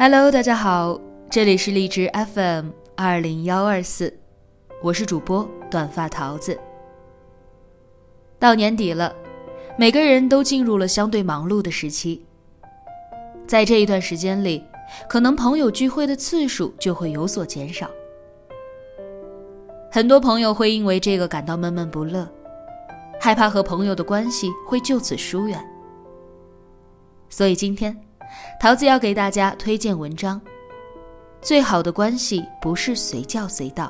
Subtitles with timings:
[0.00, 0.96] Hello，大家好，
[1.28, 4.16] 这里是荔枝 FM 二零幺二四，
[4.80, 6.56] 我是主播短发桃子。
[8.38, 9.12] 到年底了，
[9.76, 12.24] 每个人都进入了相对忙碌的时期，
[13.44, 14.62] 在这一段时间里，
[15.08, 17.90] 可能朋友聚会的次数就会有所减少，
[19.90, 22.24] 很多朋友会因为这个感到闷闷不乐，
[23.20, 25.60] 害怕和朋友的关系会就此疏远，
[27.28, 28.07] 所以今天。
[28.60, 30.40] 桃子要给大家推荐文章，
[31.40, 33.86] 《最好的关系不是随叫随到》。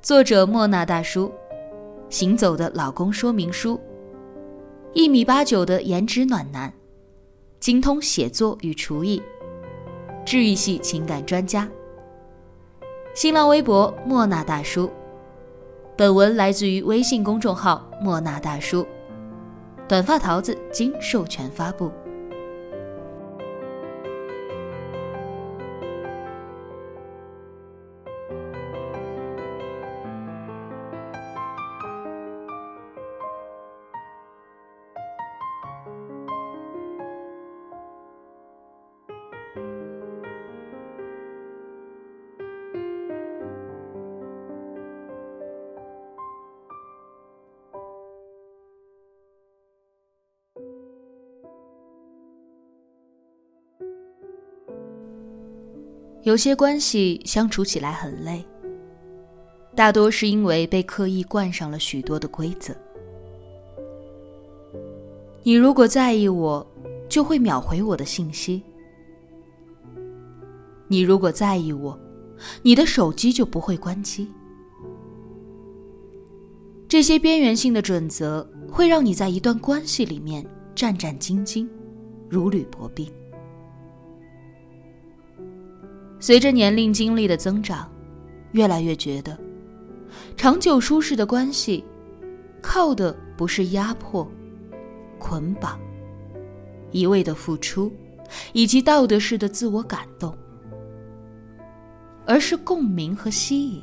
[0.00, 1.32] 作者莫那大叔，
[2.08, 3.80] 行走的老公说明书，
[4.92, 6.72] 一米八九的颜值暖男，
[7.60, 9.22] 精通写作与厨艺，
[10.24, 11.68] 治愈系情感专家。
[13.14, 14.90] 新浪微博莫那大叔。
[15.94, 18.86] 本文来自于微信公众号莫那大叔。
[19.86, 21.92] 短发桃子经授权发布。
[56.22, 58.44] 有些关系相处起来很累，
[59.74, 62.72] 大多是因为被刻意冠上了许多的规则。
[65.42, 66.64] 你如果在意我，
[67.08, 68.62] 就会秒回我的信息；
[70.86, 71.98] 你如果在意我，
[72.62, 74.30] 你的手机就不会关机。
[76.86, 81.66] 这些边缘性的准则会让你在一段关系里面战战兢兢，
[82.28, 83.10] 如履薄冰。
[86.22, 87.90] 随着年龄经历的增长，
[88.52, 89.36] 越来越觉得，
[90.36, 91.84] 长久舒适的关系，
[92.62, 94.30] 靠的不是压迫、
[95.18, 95.80] 捆绑、
[96.92, 97.92] 一味的付出，
[98.52, 100.32] 以及道德式的自我感动，
[102.24, 103.82] 而是共鸣和吸引。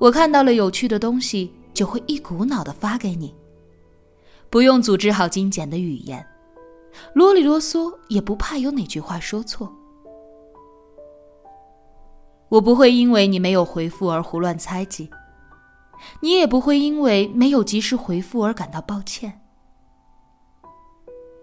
[0.00, 3.32] 我看到了有趣的东西，就会一股脑的发给你，
[4.50, 6.26] 不用组织好精简的语言，
[7.14, 9.72] 啰里啰嗦，也不怕有哪句话说错。
[12.52, 15.08] 我不会因为你没有回复而胡乱猜忌，
[16.20, 19.40] 你也不会因为没有及时回复而感到抱歉。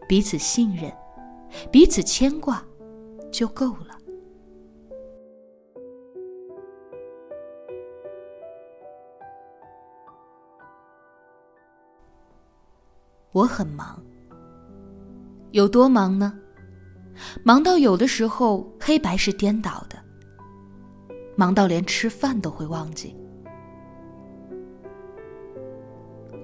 [0.07, 0.93] 彼此信任，
[1.71, 2.63] 彼此牵挂，
[3.31, 3.97] 就够了。
[13.31, 13.99] 我很忙，
[15.53, 16.37] 有多忙呢？
[17.43, 19.97] 忙到有的时候黑白是颠倒的。
[21.39, 23.15] 忙到连吃饭都会忘记。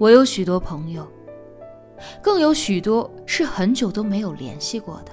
[0.00, 1.06] 我有许多朋友，
[2.22, 5.12] 更有许多是很久都没有联系过的。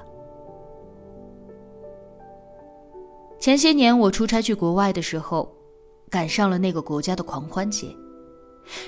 [3.37, 5.53] 前些年我出差去国外的时候，
[6.09, 7.93] 赶上了那个国家的狂欢节，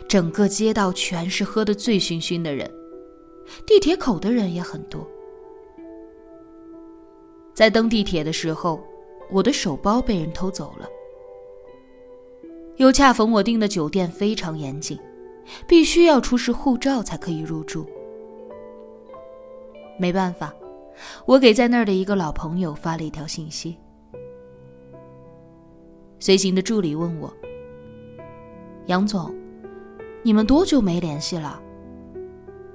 [0.08, 2.72] 整个街道全是喝得醉醺醺的人，
[3.68, 5.06] 地铁口的人也很多。
[7.54, 8.80] 在登地铁的时候。
[9.32, 10.88] 我的手包被人偷走了，
[12.78, 15.00] 又恰逢我订的酒店非常严谨，
[15.68, 17.86] 必须要出示护照才可以入住。
[19.98, 20.54] 没办法，
[21.26, 23.78] 我给在那儿的一个老朋友发了一条信息。
[26.20, 27.32] 随行的助理问我
[28.88, 29.34] ：“杨总，
[30.24, 31.62] 你们多久没联系了？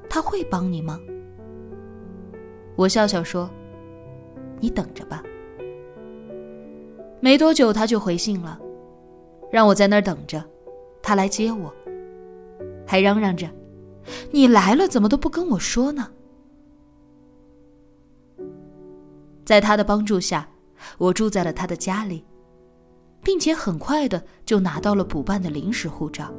[0.09, 0.99] 他会帮你吗？”
[2.77, 3.51] 我笑笑说
[4.61, 5.23] ：“你等着吧。”
[7.21, 8.59] 没多久，他就回信了，
[9.51, 10.43] 让我在那儿等着，
[11.03, 11.73] 他来接我，
[12.87, 13.47] 还嚷嚷着
[14.33, 16.09] ：“你来了，怎么都不跟我说呢？”
[19.45, 20.49] 在他的帮助下，
[20.97, 22.25] 我住在了他的家里，
[23.23, 26.33] 并且很快的就拿到了补办的临时护照。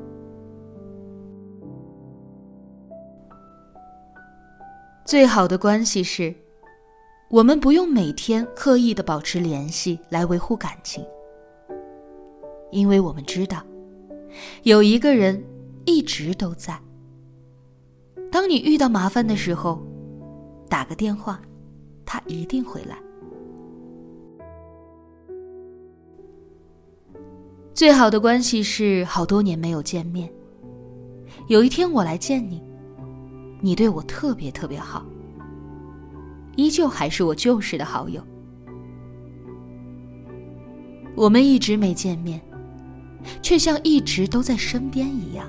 [5.06, 6.34] 最好的关系是。
[7.32, 11.02] 我们不用每天刻意的保持联系来维护感情，
[12.72, 13.64] 因为我们知道，
[14.64, 15.42] 有一个人
[15.86, 16.78] 一直都在。
[18.30, 19.82] 当你遇到麻烦的时候，
[20.68, 21.42] 打个电话，
[22.06, 22.98] 他一定会来。
[27.74, 30.30] 最好的关系是好多年没有见面，
[31.48, 32.62] 有一天我来见你，
[33.62, 35.06] 你对我特别特别好。
[36.56, 38.26] 依旧还是我旧时的好友。
[41.16, 42.42] 我们一直没见面，
[43.42, 45.46] 却像一直都在身边一样。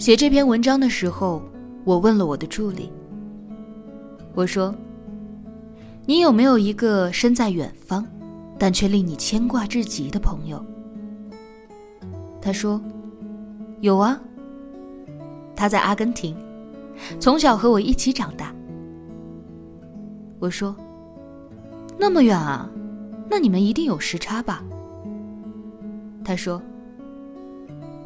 [0.00, 1.42] 写这篇文章的时候，
[1.84, 2.90] 我问了我的助理。
[4.34, 4.74] 我说
[6.08, 8.06] ：“你有没有一个身在远方，
[8.58, 10.64] 但却令你牵挂至极的朋友？”
[12.40, 12.80] 他说
[13.82, 14.18] ：“有啊。
[15.54, 16.34] 他在阿根廷，
[17.20, 18.54] 从小和我一起长大。”
[20.40, 20.74] 我说
[22.00, 22.66] ：“那么远啊，
[23.28, 24.64] 那你们一定有时差吧？”
[26.24, 26.62] 他说：“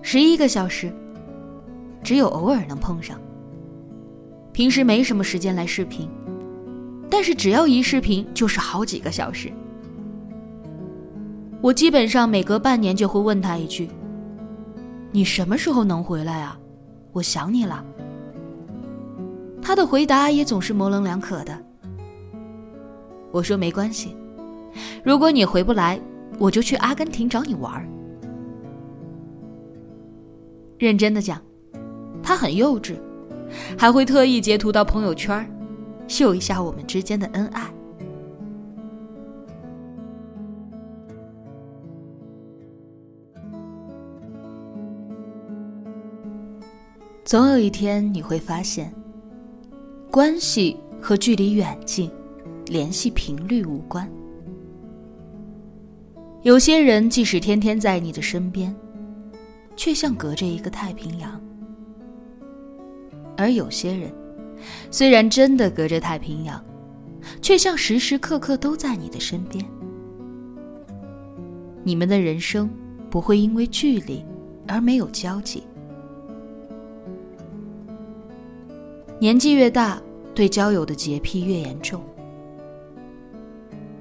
[0.02, 0.93] 十一个小时。”
[2.04, 3.18] 只有偶尔能碰上，
[4.52, 6.08] 平时没什么时间来视频，
[7.10, 9.50] 但是只要一视频就是好几个小时。
[11.62, 13.88] 我基本上每隔半年就会问他一句
[15.10, 16.58] ：“你什么时候能回来啊？
[17.12, 17.82] 我想你了。”
[19.62, 21.58] 他的回答也总是模棱两可的。
[23.32, 24.14] 我说没关系，
[25.02, 25.98] 如果你回不来，
[26.38, 27.82] 我就去阿根廷找你玩
[30.78, 31.40] 认真的讲。
[32.24, 32.96] 他很幼稚，
[33.78, 35.46] 还会特意截图到朋友圈，
[36.08, 37.70] 秀一下我们之间的恩爱。
[47.24, 48.92] 总有一天你会发现，
[50.10, 52.10] 关系和距离远近、
[52.66, 54.08] 联系频率无关。
[56.42, 58.74] 有些人即使天天在你的身边，
[59.76, 61.40] 却像隔着一个太平洋。
[63.36, 64.12] 而有些人，
[64.90, 66.62] 虽然真的隔着太平洋，
[67.42, 69.64] 却像时时刻刻都在你的身边。
[71.82, 72.70] 你们的人生
[73.10, 74.25] 不会因为距离
[74.66, 75.62] 而没有交集。
[79.19, 80.00] 年纪越大，
[80.34, 82.02] 对交友的洁癖越严重。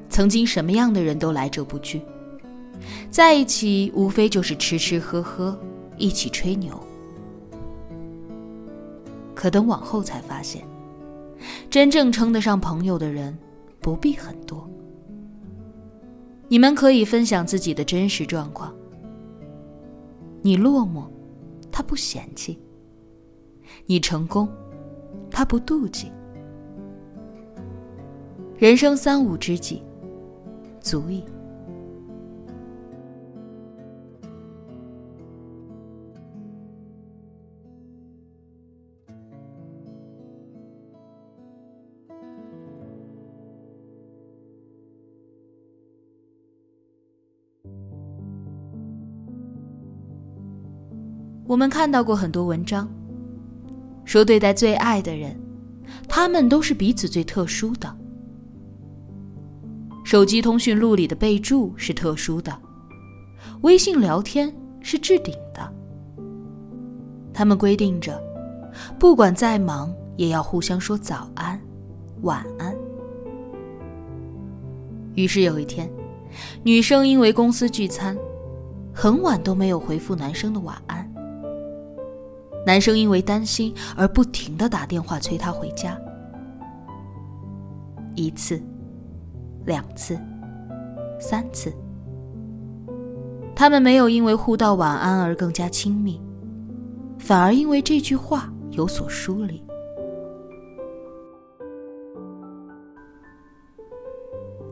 [0.10, 2.02] 曾经什么样的人都来者不拒，
[3.10, 5.58] 在一起无非就是吃吃喝喝，
[5.98, 6.80] 一起吹牛。
[9.44, 10.66] 可等往后才发现，
[11.70, 13.38] 真正称得上朋友的人
[13.82, 14.66] 不必很多。
[16.48, 18.74] 你们可以分享自己的真实状况。
[20.42, 21.04] 你落寞，
[21.70, 22.58] 他不嫌弃；
[23.86, 24.48] 你成功，
[25.30, 26.10] 他不妒忌。
[28.58, 29.84] 人生三五知己，
[30.80, 31.22] 足矣。
[51.54, 52.90] 我们看到过很多文章，
[54.06, 55.40] 说对待最爱的人，
[56.10, 57.96] 他们都是彼此最特殊的。
[60.04, 62.52] 手机通讯录里的备注是特殊的，
[63.62, 65.72] 微信聊天是置顶的。
[67.32, 68.20] 他们规定着，
[68.98, 71.62] 不管再忙，也要互相说早安、
[72.24, 72.76] 晚安。
[75.14, 75.88] 于是有一天，
[76.64, 78.18] 女生因为公司聚餐，
[78.92, 81.13] 很晚都没有回复男生的晚安。
[82.66, 86.00] 男生因为担心而不停的打电话催她回家，
[88.16, 88.62] 一次，
[89.66, 90.18] 两次，
[91.20, 91.74] 三次，
[93.54, 96.22] 他们没有因为互道晚安而更加亲密，
[97.20, 99.62] 反而因为这句话有所疏离。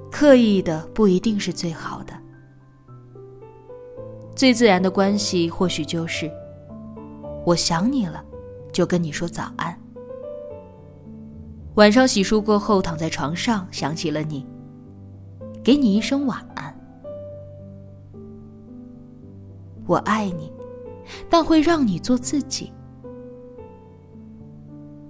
[0.09, 2.13] 刻意的不一定是最好的，
[4.33, 6.31] 最自然的关系或许就是。
[7.45, 8.23] 我想你了，
[8.71, 9.77] 就跟你说早安。
[11.75, 14.45] 晚上洗漱过后，躺在床上想起了你，
[15.63, 16.75] 给你一声晚安。
[19.87, 20.51] 我爱你，
[21.29, 22.71] 但会让你做自己。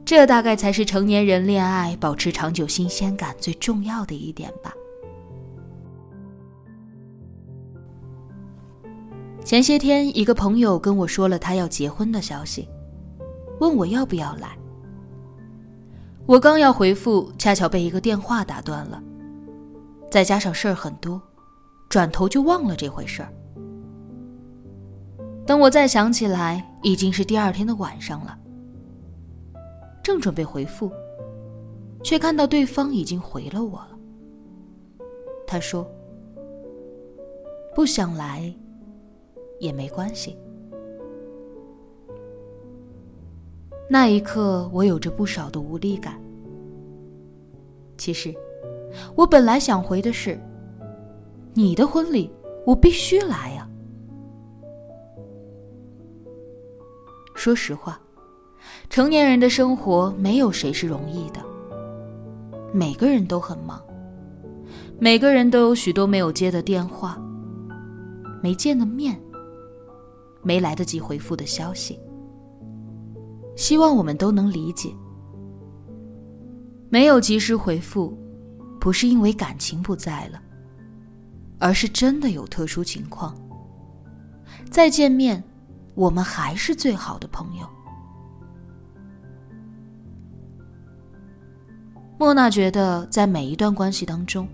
[0.06, 4.74] 这大概才是成年人恋爱保持长久新鲜感最重要的一点吧。
[9.44, 12.68] 前些天，一个朋友跟我说了他要结婚的消息。
[13.60, 14.58] 问我要不要来。
[16.26, 19.02] 我刚要回复，恰巧被一个电话打断了，
[20.10, 21.22] 再加上事儿很多，
[21.90, 23.34] 转头就忘了这回事儿。
[25.46, 28.38] 等我再想起来，已经是第二天的晚上了。
[30.04, 30.92] 正准备回复，
[32.04, 33.98] 却看到对方已经回了我了。
[35.46, 35.86] 他说
[37.76, 38.54] ：“不想来，
[39.62, 40.36] 也没关系。”
[43.90, 46.20] 那一刻，我有着不少的无力感。
[47.98, 48.34] 其实，
[49.16, 50.38] 我本来想回的是
[51.54, 52.30] ：“你的婚礼，
[52.66, 53.68] 我必须来呀。”
[57.36, 58.00] 说实话，
[58.90, 61.42] 成年人的生活没有谁是容易的。
[62.74, 63.84] 每个人都很忙，
[65.00, 67.22] 每个人都有许多没有接的电话、
[68.42, 69.21] 没见的面、
[70.44, 72.00] 没来得及回复的消息。
[73.56, 74.94] 希望我们都能理解，
[76.90, 78.18] 没有及时回复，
[78.80, 80.42] 不是因为感情不在了，
[81.60, 83.36] 而是真的有特殊情况。
[84.70, 85.44] 再见面。
[85.94, 87.68] 我们还是最好的朋友。
[92.18, 94.48] 莫娜觉得，在每一段关系当中，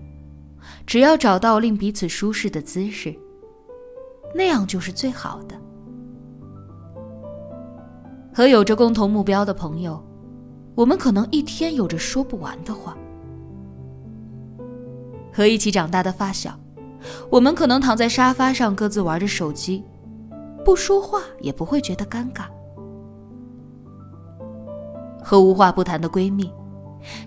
[0.84, 3.16] 只要找到令彼此舒适的姿势，
[4.34, 5.56] 那样就是最好的。
[8.38, 10.00] 和有着共同目标的朋友，
[10.76, 12.96] 我们可能一天有着说不完的话；
[15.32, 16.56] 和一起长大的发小，
[17.32, 19.84] 我们可能躺在沙发上各自玩着手机。
[20.64, 22.44] 不说话也不会觉得尴尬。
[25.20, 26.48] 和无话不谈的闺蜜，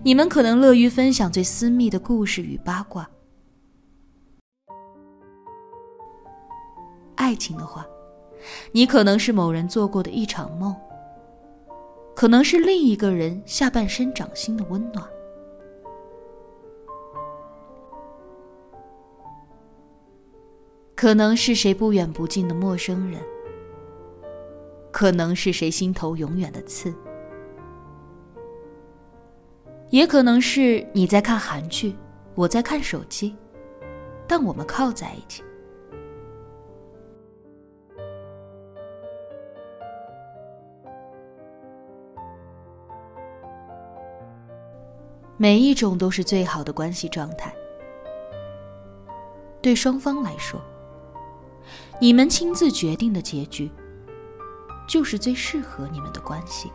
[0.06, 3.06] 你们可能乐于分享最私密的故事与八卦。
[7.15, 7.86] 爱情的话，
[8.72, 10.74] 你可能是某人做过的一场梦，
[12.22, 15.04] 可能是另一个人下半身掌心的温暖，
[20.96, 23.20] 可能是谁不远不近的陌生人。
[24.92, 26.94] 可能是谁心头永远的刺，
[29.90, 31.96] 也可能是你在看韩剧，
[32.36, 33.36] 我在看手机，
[34.28, 35.42] 但我们靠在一起。
[45.42, 47.52] 每一种都是最好的关系状态，
[49.60, 50.62] 对双方来说，
[52.00, 53.72] 你们亲自决定的结局。
[54.88, 56.70] 就是最适合你们的关系。